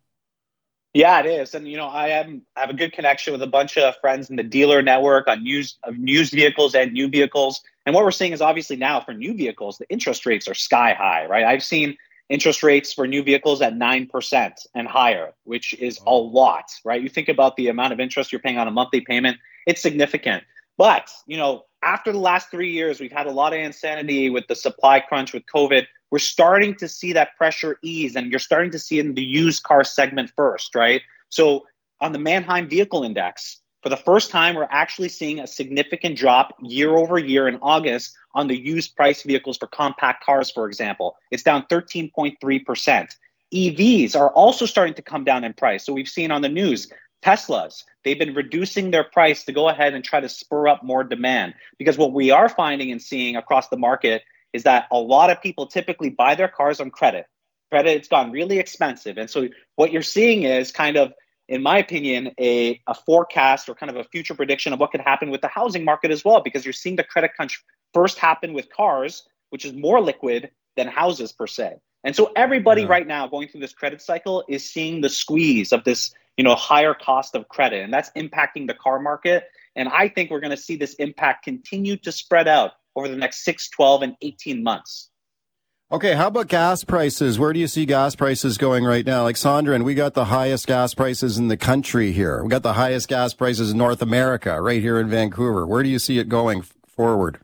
[0.93, 1.55] Yeah, it is.
[1.55, 4.29] And you know, I am I have a good connection with a bunch of friends
[4.29, 7.61] in the dealer network on used used vehicles and new vehicles.
[7.85, 10.93] And what we're seeing is obviously now for new vehicles, the interest rates are sky
[10.93, 11.43] high, right?
[11.43, 11.97] I've seen
[12.29, 17.01] interest rates for new vehicles at 9% and higher, which is a lot, right?
[17.01, 20.43] You think about the amount of interest you're paying on a monthly payment, it's significant.
[20.77, 24.47] But, you know, after the last three years, we've had a lot of insanity with
[24.47, 25.85] the supply crunch with COVID.
[26.09, 29.23] We're starting to see that pressure ease, and you're starting to see it in the
[29.23, 31.01] used car segment first, right?
[31.29, 31.65] So
[31.99, 36.55] on the Manheim Vehicle Index, for the first time, we're actually seeing a significant drop
[36.61, 41.17] year over year in August on the used price vehicles for compact cars, for example.
[41.31, 43.15] It's down 13.3%.
[43.53, 45.85] EVs are also starting to come down in price.
[45.85, 46.91] So we've seen on the news
[47.23, 51.03] Teslas, they've been reducing their price to go ahead and try to spur up more
[51.03, 51.53] demand.
[51.77, 55.41] Because what we are finding and seeing across the market is that a lot of
[55.41, 57.25] people typically buy their cars on credit.
[57.71, 59.17] Credit, it's gone really expensive.
[59.17, 61.13] And so what you're seeing is kind of,
[61.47, 65.01] in my opinion, a, a forecast or kind of a future prediction of what could
[65.01, 68.53] happen with the housing market as well, because you're seeing the credit crunch first happen
[68.53, 71.75] with cars, which is more liquid than houses per se.
[72.03, 72.87] And so everybody yeah.
[72.87, 76.55] right now going through this credit cycle is seeing the squeeze of this, you know,
[76.55, 79.45] higher cost of credit, and that's impacting the car market.
[79.75, 83.15] And I think we're going to see this impact continue to spread out over the
[83.15, 85.09] next 6, 12, and 18 months.
[85.93, 87.37] Okay, how about gas prices?
[87.37, 89.21] Where do you see gas prices going right now?
[89.21, 92.41] Like Sandra, and we got the highest gas prices in the country here.
[92.41, 95.67] We got the highest gas prices in North America, right here in Vancouver.
[95.67, 97.37] Where do you see it going forward?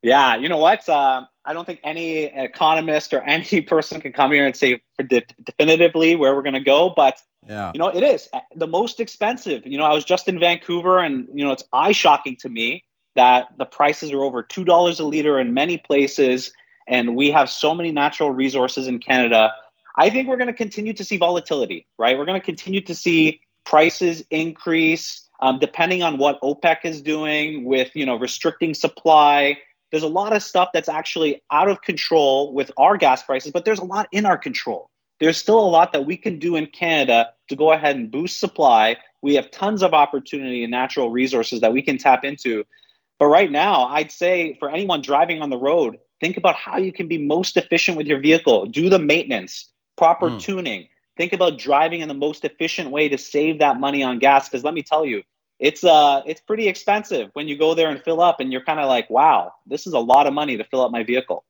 [0.00, 0.88] Yeah, you know what?
[0.88, 6.16] Uh, I don't think any economist or any person can come here and say definitively
[6.16, 7.70] where we're going to go, but yeah.
[7.74, 9.66] you know, it is the most expensive.
[9.66, 12.82] You know, I was just in Vancouver, and you know, it's eye shocking to me
[13.14, 16.50] that the prices are over two dollars a liter in many places,
[16.86, 19.52] and we have so many natural resources in Canada.
[19.96, 22.18] I think we're going to continue to see volatility, right?
[22.18, 27.64] We're going to continue to see prices increase um, depending on what OPEC is doing
[27.64, 29.56] with you know restricting supply
[29.92, 33.64] there's a lot of stuff that's actually out of control with our gas prices, but
[33.64, 34.90] there's a lot in our control.
[35.20, 38.40] There's still a lot that we can do in Canada to go ahead and boost
[38.40, 38.96] supply.
[39.20, 42.64] We have tons of opportunity and natural resources that we can tap into.
[43.18, 46.92] But right now, I'd say for anyone driving on the road, think about how you
[46.92, 48.64] can be most efficient with your vehicle.
[48.64, 50.40] Do the maintenance, proper mm.
[50.40, 50.88] tuning.
[51.16, 54.48] Think about driving in the most efficient way to save that money on gas.
[54.48, 55.22] Because let me tell you,
[55.58, 58.80] it's uh it's pretty expensive when you go there and fill up and you're kind
[58.80, 61.44] of like wow this is a lot of money to fill up my vehicle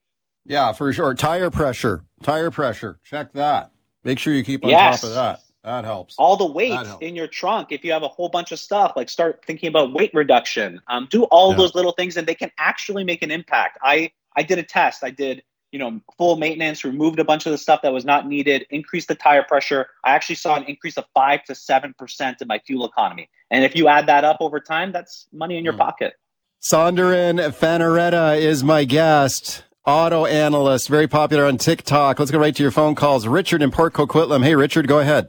[0.45, 3.71] yeah for sure tire pressure tire pressure check that
[4.05, 5.01] make sure you keep on yes.
[5.01, 8.09] top of that that helps all the weight in your trunk if you have a
[8.09, 11.57] whole bunch of stuff like start thinking about weight reduction um, do all yeah.
[11.57, 15.05] those little things and they can actually make an impact i i did a test
[15.05, 15.43] i did
[15.73, 19.09] you know, full maintenance, removed a bunch of the stuff that was not needed, increased
[19.09, 19.89] the tire pressure.
[20.05, 23.31] I actually saw an increase of five to seven percent in my fuel economy.
[23.51, 25.79] And if you add that up over time, that's money in your mm.
[25.79, 26.13] pocket.
[26.61, 32.19] Sonderin Fanaretta is my guest, auto analyst, very popular on TikTok.
[32.19, 33.27] Let's go right to your phone calls.
[33.27, 34.45] Richard in Port Coquitlam.
[34.45, 35.29] Hey, Richard, go ahead.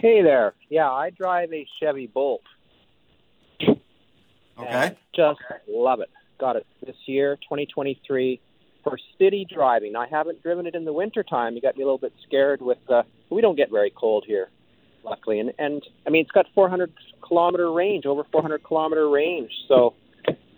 [0.00, 0.54] Hey there.
[0.70, 2.42] Yeah, I drive a Chevy Bolt.
[4.58, 4.96] Okay.
[5.14, 6.10] Just love it.
[6.42, 8.40] Got it this year, 2023
[8.82, 9.94] for city driving.
[9.94, 11.54] I haven't driven it in the wintertime.
[11.54, 12.78] You got me a little bit scared with.
[12.90, 14.48] Uh, we don't get very cold here,
[15.04, 16.92] luckily, and and I mean it's got 400
[17.24, 19.52] kilometer range, over 400 kilometer range.
[19.68, 19.94] So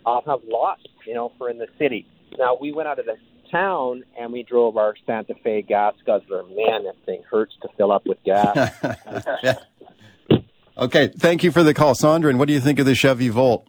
[0.07, 2.07] I'll have lots, you know, for in the city.
[2.39, 3.17] Now we went out of the
[3.51, 6.41] town and we drove our Santa Fe gas guzzler.
[6.47, 8.73] Man, that thing hurts to fill up with gas.
[10.79, 12.31] okay, thank you for the call, Sandra.
[12.31, 13.67] And what do you think of the Chevy Volt?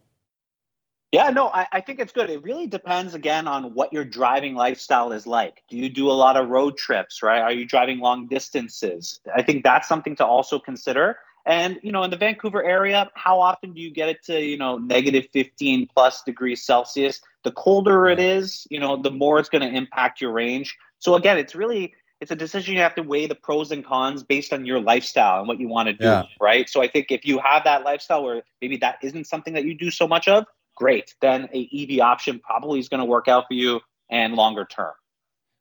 [1.13, 2.31] Yeah, no, I, I, think it's good.
[2.31, 5.63] It really depends again on what your driving lifestyle is like.
[5.69, 7.41] Do you do a lot of road trips, right?
[7.41, 9.21] Are you driving long distances?
[9.35, 11.19] I think that's something to also consider.
[11.47, 14.59] And, you know, in the Vancouver area, how often do you get it to, you
[14.59, 17.21] know, negative 15 plus degrees Celsius?
[17.45, 20.77] The colder it is, you know, the more it's going to impact your range.
[20.99, 24.23] So again, it's really it's a decision you have to weigh the pros and cons
[24.23, 26.23] based on your lifestyle and what you want to do, yeah.
[26.41, 26.69] right?
[26.69, 29.75] So I think if you have that lifestyle where maybe that isn't something that you
[29.75, 31.15] do so much of, great.
[31.21, 34.93] Then a EV option probably is going to work out for you and longer term.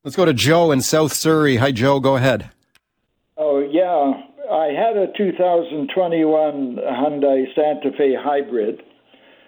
[0.04, 1.56] Let's go to Joe in South Surrey.
[1.56, 2.00] Hi, Joe.
[2.00, 2.52] Go ahead.
[3.38, 4.14] Oh yeah,
[4.52, 8.84] I had a 2021 Hyundai Santa Fe hybrid,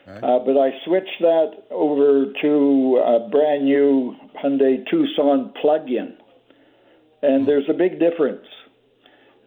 [0.07, 0.23] right.
[0.23, 6.17] uh, but I switched that over to a brand new Hyundai Tucson plug-in,
[7.21, 7.45] and mm-hmm.
[7.45, 8.45] there's a big difference.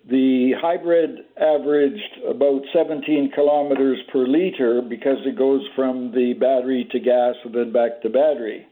[0.08, 6.98] The hybrid averaged about 17 kilometers per liter because it goes from the battery to
[6.98, 8.66] gas and then back to battery.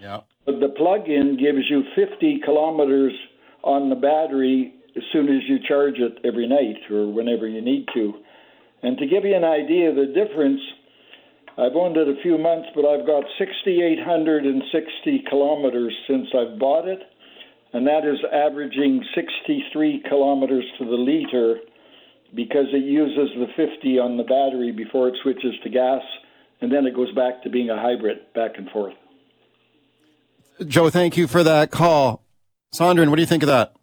[0.00, 0.20] Yeah.
[0.46, 3.12] But the plug-in gives you 50 kilometers
[3.64, 7.86] on the battery as soon as you charge it every night or whenever you need
[7.94, 8.14] to.
[8.82, 10.60] And to give you an idea of the difference,
[11.58, 17.02] I've owned it a few months, but I've got 6,860 kilometers since I've bought it
[17.72, 21.60] and that is averaging 63 kilometers to the liter
[22.34, 26.02] because it uses the 50 on the battery before it switches to gas,
[26.60, 28.94] and then it goes back to being a hybrid back and forth.
[30.66, 32.24] Joe, thank you for that call.
[32.74, 33.74] Sandrine, what do you think of that?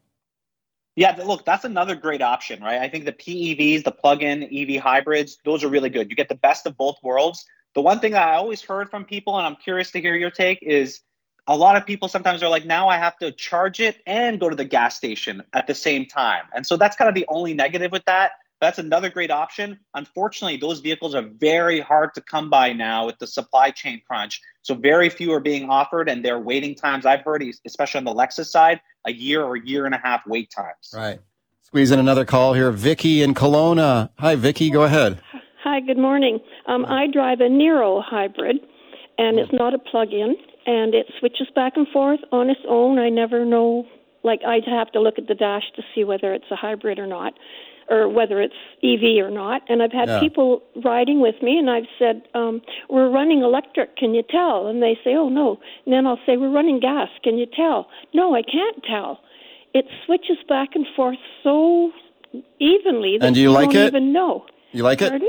[0.96, 2.80] Yeah, look, that's another great option, right?
[2.80, 6.10] I think the PEVs, the plug-in EV hybrids, those are really good.
[6.10, 7.46] You get the best of both worlds.
[7.74, 10.60] The one thing I always heard from people, and I'm curious to hear your take,
[10.62, 11.02] is
[11.48, 14.50] a lot of people sometimes are like, now I have to charge it and go
[14.50, 16.44] to the gas station at the same time.
[16.54, 18.32] And so that's kind of the only negative with that.
[18.62, 19.80] That's another great option.
[19.94, 24.42] Unfortunately, those vehicles are very hard to come by now with the supply chain crunch.
[24.62, 28.14] So very few are being offered, and their waiting times, I've heard, especially on the
[28.14, 30.94] Lexus side, a year or year and a half wait times.
[30.96, 31.20] Right.
[31.64, 32.72] Squeeze in another call here.
[32.72, 34.10] Vicky in Kelowna.
[34.20, 34.70] Hi, Vicky.
[34.72, 35.20] Go ahead.
[35.64, 36.40] Hi, good morning.
[36.68, 38.58] Um, I drive a Niro hybrid,
[39.18, 43.00] and it's not a plug-in, and it switches back and forth on its own.
[43.00, 43.86] I never know.
[44.24, 47.06] Like I'd have to look at the dash to see whether it's a hybrid or
[47.08, 47.34] not,
[47.90, 49.62] or whether it's EV or not.
[49.70, 50.20] And I've had Yeah.
[50.20, 53.96] people riding with me, and I've said, um, "We're running electric.
[53.98, 57.10] Can you tell?" And they say, "Oh no." And then I'll say, "We're running gas.
[57.24, 59.20] Can you tell?" No, I can't tell.
[59.76, 61.92] It switches back and forth so
[62.60, 63.88] evenly that And do you like don't it?
[63.88, 64.46] even know.
[64.72, 65.22] You like it?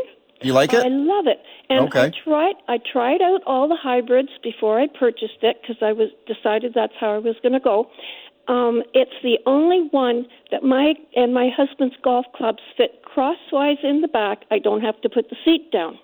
[0.46, 0.48] Pardon?
[0.48, 0.84] You like it?
[0.84, 1.38] I love it.
[1.68, 5.92] And I tried I tried out all the hybrids before I purchased it because I
[5.92, 7.90] was decided that's how I was going to go.
[8.48, 14.02] Um, it's the only one that my and my husband's golf clubs fit crosswise in
[14.02, 14.44] the back.
[14.50, 15.98] I don't have to put the seat down.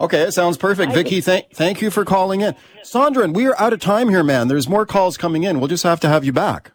[0.00, 0.92] Okay, it sounds perfect.
[0.92, 2.54] I- Vicky, thank thank you for calling in.
[2.84, 4.46] Sandrine, we are out of time here, man.
[4.46, 5.58] There's more calls coming in.
[5.58, 6.70] We'll just have to have you back.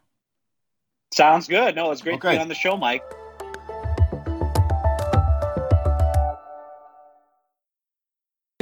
[1.14, 1.76] Sounds good.
[1.76, 3.04] No, it's great to be on the show, Mike.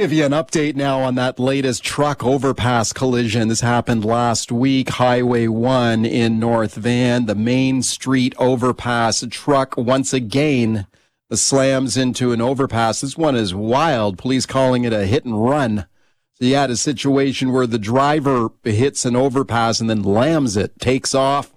[0.02, 3.46] Give you an update now on that latest truck overpass collision.
[3.46, 9.22] This happened last week, Highway 1 in North Van, the Main Street overpass.
[9.22, 10.88] A truck once again
[11.32, 13.02] slams into an overpass.
[13.02, 14.18] This one is wild.
[14.18, 15.86] Police calling it a hit and run.
[16.32, 20.80] So you had a situation where the driver hits an overpass and then lams it,
[20.80, 21.54] takes off.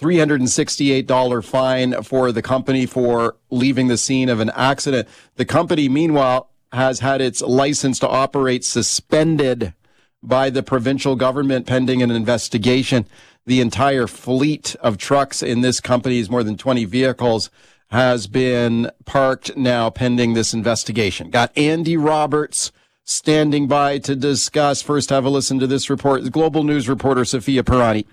[0.00, 5.06] $368 fine for the company for leaving the scene of an accident.
[5.36, 9.74] The company, meanwhile, has had its license to operate suspended
[10.22, 13.06] by the provincial government pending an investigation.
[13.46, 17.50] The entire fleet of trucks in this company's more than 20 vehicles
[17.88, 21.30] has been parked now pending this investigation.
[21.30, 22.72] Got Andy Roberts
[23.04, 24.82] standing by to discuss.
[24.82, 26.28] First, have a listen to this report.
[26.32, 28.04] Global News reporter Sophia Pirani.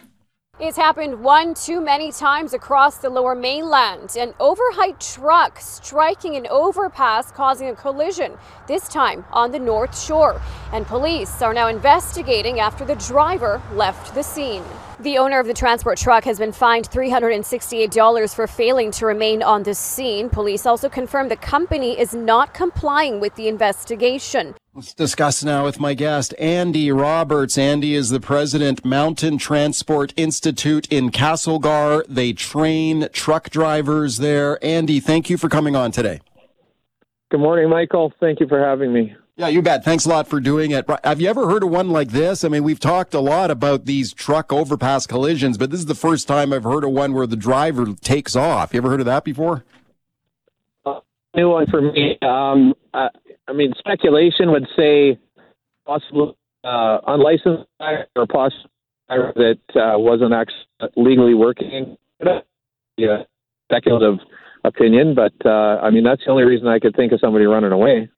[0.66, 4.16] It's happened one too many times across the lower mainland.
[4.18, 10.42] An overheight truck striking an overpass, causing a collision, this time on the North Shore.
[10.72, 14.64] And police are now investigating after the driver left the scene.
[15.02, 19.64] The owner of the transport truck has been fined $368 for failing to remain on
[19.64, 20.30] the scene.
[20.30, 24.56] Police also confirmed the company is not complying with the investigation.
[24.76, 27.60] Let's discuss now with my guest, Andy Roberts.
[27.60, 32.04] Andy is the president, Mountain Transport Institute in Castlegar.
[32.10, 34.58] They train truck drivers there.
[34.66, 36.22] Andy, thank you for coming on today.
[37.30, 38.12] Good morning, Michael.
[38.20, 39.16] Thank you for having me.
[39.36, 39.86] Yeah, you bet.
[39.86, 40.90] Thanks a lot for doing it.
[41.04, 42.44] Have you ever heard of one like this?
[42.44, 45.94] I mean, we've talked a lot about these truck overpass collisions, but this is the
[45.94, 48.74] first time I've heard of one where the driver takes off.
[48.74, 49.66] You ever heard of that before?
[51.36, 52.18] New one for me.
[52.22, 53.10] Um, I,
[53.48, 55.20] I mean, speculation would say
[55.86, 57.66] possible uh, unlicensed
[58.16, 58.70] or possible
[59.10, 61.98] that uh, wasn't actually legally working.
[62.98, 63.24] Yeah,
[63.70, 64.20] speculative
[64.64, 67.72] opinion, but uh, I mean that's the only reason I could think of somebody running
[67.72, 68.10] away.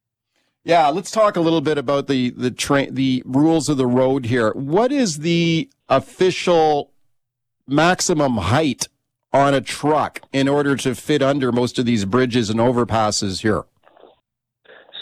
[0.63, 4.25] Yeah, let's talk a little bit about the the train the rules of the road
[4.25, 4.51] here.
[4.51, 6.91] What is the official
[7.67, 8.87] maximum height
[9.33, 13.63] on a truck in order to fit under most of these bridges and overpasses here?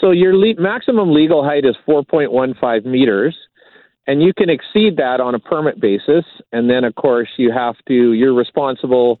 [0.00, 3.36] So your le- maximum legal height is 4.15 meters,
[4.06, 6.24] and you can exceed that on a permit basis.
[6.52, 8.12] And then, of course, you have to.
[8.12, 9.20] You're responsible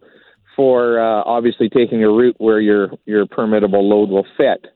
[0.56, 4.66] for uh, obviously taking a route where your your permittable load will fit.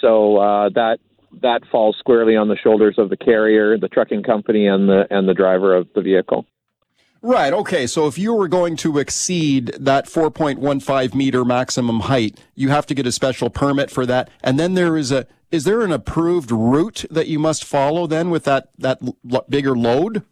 [0.00, 0.98] So uh, that
[1.40, 5.28] that falls squarely on the shoulders of the carrier, the trucking company, and the and
[5.28, 6.46] the driver of the vehicle.
[7.22, 7.52] Right.
[7.52, 7.86] Okay.
[7.86, 12.94] So if you were going to exceed that 4.15 meter maximum height, you have to
[12.94, 14.28] get a special permit for that.
[14.42, 18.30] And then there is a, is there an approved route that you must follow then
[18.30, 18.98] with that, that
[19.32, 20.24] l- bigger load?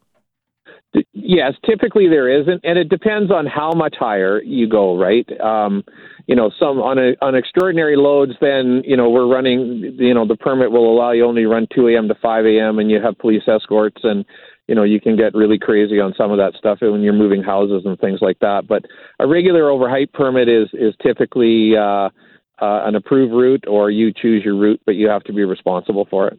[1.12, 4.98] Yes, typically there isn't, and it depends on how much higher you go.
[4.98, 5.84] Right, um,
[6.26, 9.94] you know, some on a, on extraordinary loads, then you know we're running.
[9.98, 12.08] You know, the permit will allow you only run 2 a.m.
[12.08, 12.80] to 5 a.m.
[12.80, 14.24] and you have police escorts, and
[14.70, 17.42] you know you can get really crazy on some of that stuff when you're moving
[17.42, 18.68] houses and things like that.
[18.68, 18.84] But
[19.18, 22.10] a regular overheight permit is is typically uh, uh,
[22.60, 26.28] an approved route or you choose your route, but you have to be responsible for
[26.28, 26.38] it.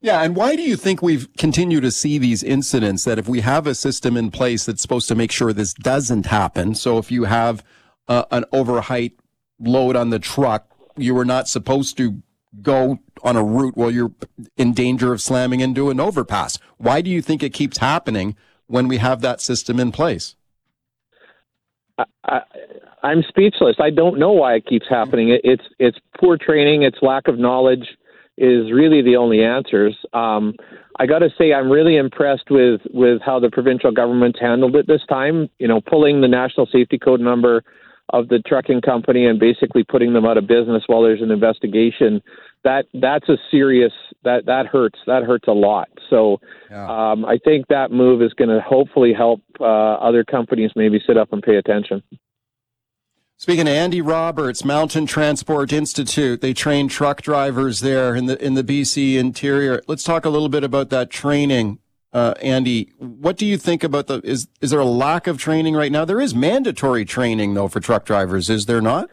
[0.00, 3.42] Yeah, and why do you think we've continued to see these incidents that if we
[3.42, 7.12] have a system in place that's supposed to make sure this doesn't happen, so if
[7.12, 7.64] you have
[8.08, 9.20] uh, an overheight
[9.60, 12.24] load on the truck, you are not supposed to
[12.60, 14.12] go on a route while you're
[14.56, 16.58] in danger of slamming into an overpass.
[16.82, 20.34] Why do you think it keeps happening when we have that system in place?
[21.96, 22.40] I, I,
[23.04, 23.76] I'm speechless.
[23.78, 25.28] I don't know why it keeps happening.
[25.28, 26.82] It, it's it's poor training.
[26.82, 27.86] It's lack of knowledge
[28.36, 29.96] is really the only answers.
[30.12, 30.54] Um,
[30.98, 34.88] I got to say, I'm really impressed with with how the provincial government handled it
[34.88, 35.48] this time.
[35.60, 37.62] You know, pulling the national safety code number
[38.08, 42.20] of the trucking company and basically putting them out of business while there's an investigation.
[42.64, 43.92] That that's a serious
[44.24, 44.98] that that hurts.
[45.06, 45.88] That hurts a lot.
[46.08, 46.40] So
[46.70, 47.10] yeah.
[47.12, 51.16] um, I think that move is going to hopefully help uh, other companies maybe sit
[51.16, 52.02] up and pay attention.
[53.42, 58.54] Speaking of Andy Roberts, Mountain Transport Institute, they train truck drivers there in the in
[58.54, 59.82] the BC interior.
[59.88, 61.80] Let's talk a little bit about that training,
[62.12, 62.92] uh, Andy.
[62.98, 66.04] What do you think about the is is there a lack of training right now?
[66.04, 69.10] There is mandatory training though for truck drivers, is there not?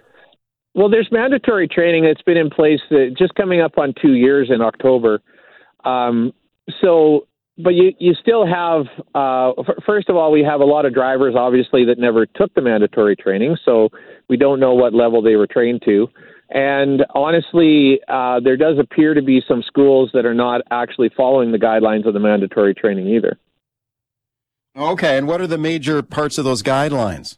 [0.79, 4.49] Well, there's mandatory training that's been in place uh, just coming up on two years
[4.49, 5.21] in October.
[5.83, 6.31] Um,
[6.79, 7.27] so
[7.57, 10.93] but you you still have uh, f- first of all we have a lot of
[10.93, 13.89] drivers obviously that never took the mandatory training so
[14.29, 16.07] we don't know what level they were trained to.
[16.49, 21.51] And honestly uh, there does appear to be some schools that are not actually following
[21.51, 23.37] the guidelines of the mandatory training either.
[24.77, 27.35] Okay and what are the major parts of those guidelines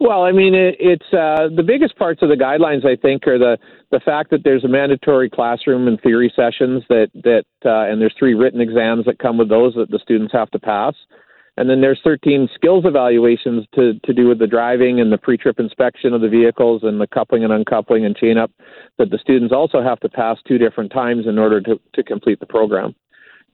[0.00, 2.84] well, I mean, it, it's uh, the biggest parts of the guidelines.
[2.84, 3.58] I think are the
[3.90, 8.14] the fact that there's a mandatory classroom and theory sessions that that uh, and there's
[8.18, 10.94] three written exams that come with those that the students have to pass,
[11.56, 15.58] and then there's 13 skills evaluations to to do with the driving and the pre-trip
[15.58, 18.50] inspection of the vehicles and the coupling and uncoupling and chain up
[18.98, 22.38] that the students also have to pass two different times in order to to complete
[22.40, 22.94] the program,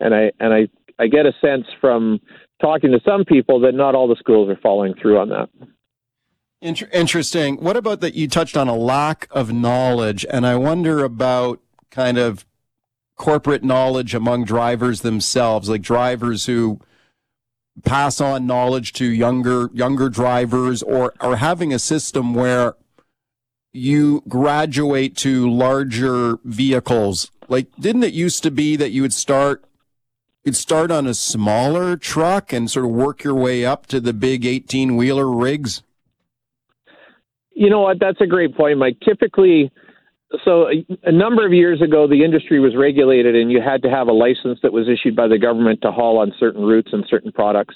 [0.01, 0.69] and I and I
[0.99, 2.21] I get a sense from
[2.61, 5.49] talking to some people that not all the schools are following through on that.
[6.63, 7.57] Inter- interesting.
[7.57, 8.15] What about that?
[8.15, 11.61] You touched on a lack of knowledge, and I wonder about
[11.91, 12.47] kind of
[13.17, 16.81] corporate knowledge among drivers themselves, like drivers who
[17.85, 22.77] pass on knowledge to younger younger drivers, or or having a system where
[23.73, 27.33] you graduate to larger vehicles.
[27.49, 29.65] Like, didn't it used to be that you would start
[30.45, 34.13] you'd start on a smaller truck and sort of work your way up to the
[34.13, 35.83] big 18 wheeler rigs?
[37.55, 37.99] You know what?
[38.01, 38.99] That's a great point, Mike.
[39.05, 39.71] Typically,
[40.45, 43.91] so a, a, number of years ago, the industry was regulated, and you had to
[43.91, 47.05] have a license that was issued by the government to haul on certain routes and
[47.09, 47.75] certain products.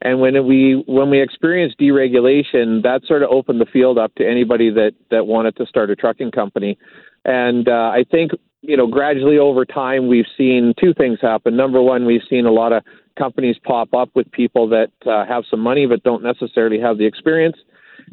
[0.00, 4.28] And when we when we experienced deregulation, that sort of opened the field up to
[4.28, 6.76] anybody that that wanted to start a trucking company.
[7.24, 11.56] And uh, I think you know gradually over time we've seen two things happen.
[11.56, 12.82] Number one, we've seen a lot of
[13.16, 17.06] companies pop up with people that uh, have some money but don't necessarily have the
[17.06, 17.56] experience.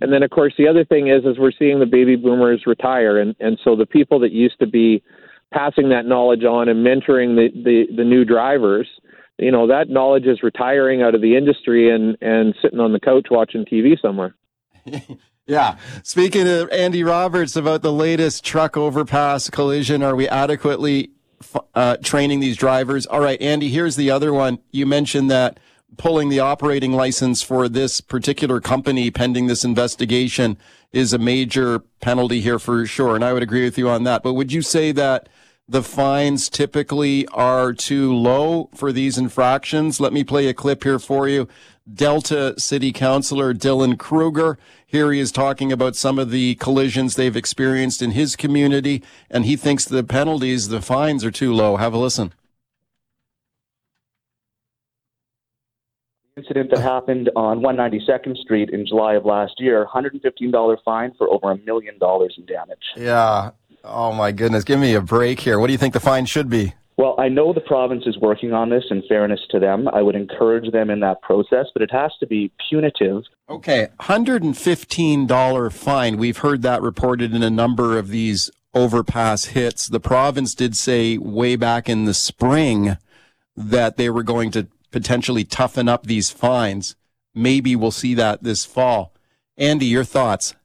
[0.02, 3.20] And then, of course, the other thing is, is we're seeing the baby boomers retire,
[3.20, 5.04] and and so the people that used to be
[5.52, 8.88] passing that knowledge on and mentoring the the, the new drivers,
[9.38, 13.00] you know, that knowledge is retiring out of the industry and and sitting on the
[13.00, 14.36] couch watching TV somewhere.
[15.48, 15.78] yeah.
[16.04, 21.12] Speaking to Andy Roberts about the latest truck overpass collision, are we adequately
[21.74, 23.06] uh, training these drivers?
[23.06, 23.70] All right, Andy.
[23.70, 24.60] Here's the other one.
[24.72, 25.60] You mentioned that
[25.98, 30.58] pulling the operating license for this particular company pending this investigation
[30.92, 33.16] is a major penalty here for sure.
[33.16, 34.24] And I would agree with you on that.
[34.24, 35.30] But would you say that
[35.68, 40.00] the fines typically are too low for these infractions?
[40.00, 41.48] Let me play a clip here for you.
[41.92, 44.58] Delta City Councilor Dylan Kruger.
[44.86, 49.46] Here he is talking about some of the collisions they've experienced in his community, and
[49.46, 51.78] he thinks the penalties, the fines are too low.
[51.78, 52.34] Have a listen.
[56.40, 61.52] Incident that happened on 192nd Street in July of last year, $115 fine for over
[61.52, 62.84] a million dollars in damage.
[62.96, 63.52] Yeah.
[63.84, 64.64] Oh my goodness.
[64.64, 65.60] Give me a break here.
[65.60, 66.74] What do you think the fine should be?
[66.98, 69.88] Well, I know the province is working on this in fairness to them.
[69.88, 73.24] I would encourage them in that process, but it has to be punitive.
[73.50, 76.18] Okay, $115 fine.
[76.18, 79.88] We've heard that reported in a number of these overpass hits.
[79.88, 82.98] The province did say way back in the spring
[83.56, 86.96] that they were going to potentially toughen up these fines.
[87.34, 89.14] Maybe we'll see that this fall.
[89.58, 90.56] Andy, your thoughts?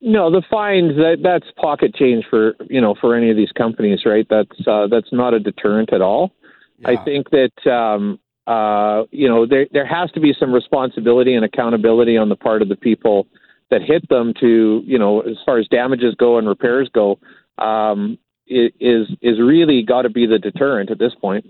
[0.00, 4.00] No, the fines that that's pocket change for you know for any of these companies,
[4.04, 4.26] right?
[4.28, 6.32] That's uh, that's not a deterrent at all.
[6.78, 6.90] Yeah.
[6.90, 11.44] I think that um, uh, you know there there has to be some responsibility and
[11.44, 13.26] accountability on the part of the people
[13.70, 17.18] that hit them to you know as far as damages go and repairs go
[17.58, 21.46] um, is is really got to be the deterrent at this point.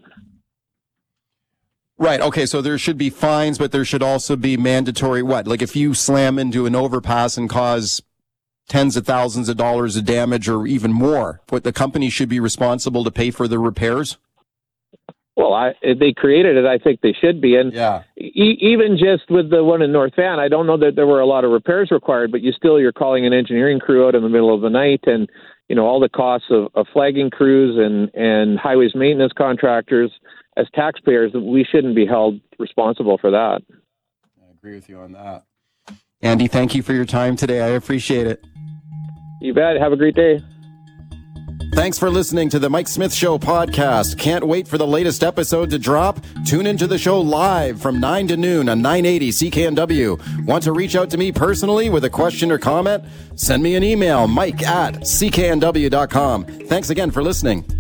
[1.99, 2.21] Right.
[2.21, 2.45] Okay.
[2.47, 5.47] So there should be fines, but there should also be mandatory what?
[5.47, 8.03] Like if you slam into an overpass and cause
[8.69, 12.41] tens of thousands of dollars of damage or even more, what the company should be
[12.41, 14.19] responsible to pay for the repairs?
[15.37, 16.65] Well, I, they created it.
[16.65, 17.57] I think they should be.
[17.57, 18.05] And yeah.
[18.17, 21.21] E- even just with the one in North Van, I don't know that there were
[21.21, 24.23] a lot of repairs required, but you still you're calling an engineering crew out in
[24.23, 25.29] the middle of the night, and
[25.69, 30.11] you know all the costs of, of flagging crews and and highways maintenance contractors.
[30.57, 33.61] As taxpayers, we shouldn't be held responsible for that.
[33.71, 35.45] I agree with you on that.
[36.23, 37.61] Andy, thank you for your time today.
[37.61, 38.45] I appreciate it.
[39.41, 39.77] You bet.
[39.79, 40.41] Have a great day.
[41.75, 44.19] Thanks for listening to the Mike Smith Show podcast.
[44.19, 46.19] Can't wait for the latest episode to drop?
[46.47, 50.47] Tune into the show live from 9 to noon on 980 CKNW.
[50.47, 53.05] Want to reach out to me personally with a question or comment?
[53.35, 56.45] Send me an email, mike at cknw.com.
[56.45, 57.76] Thanks again for listening.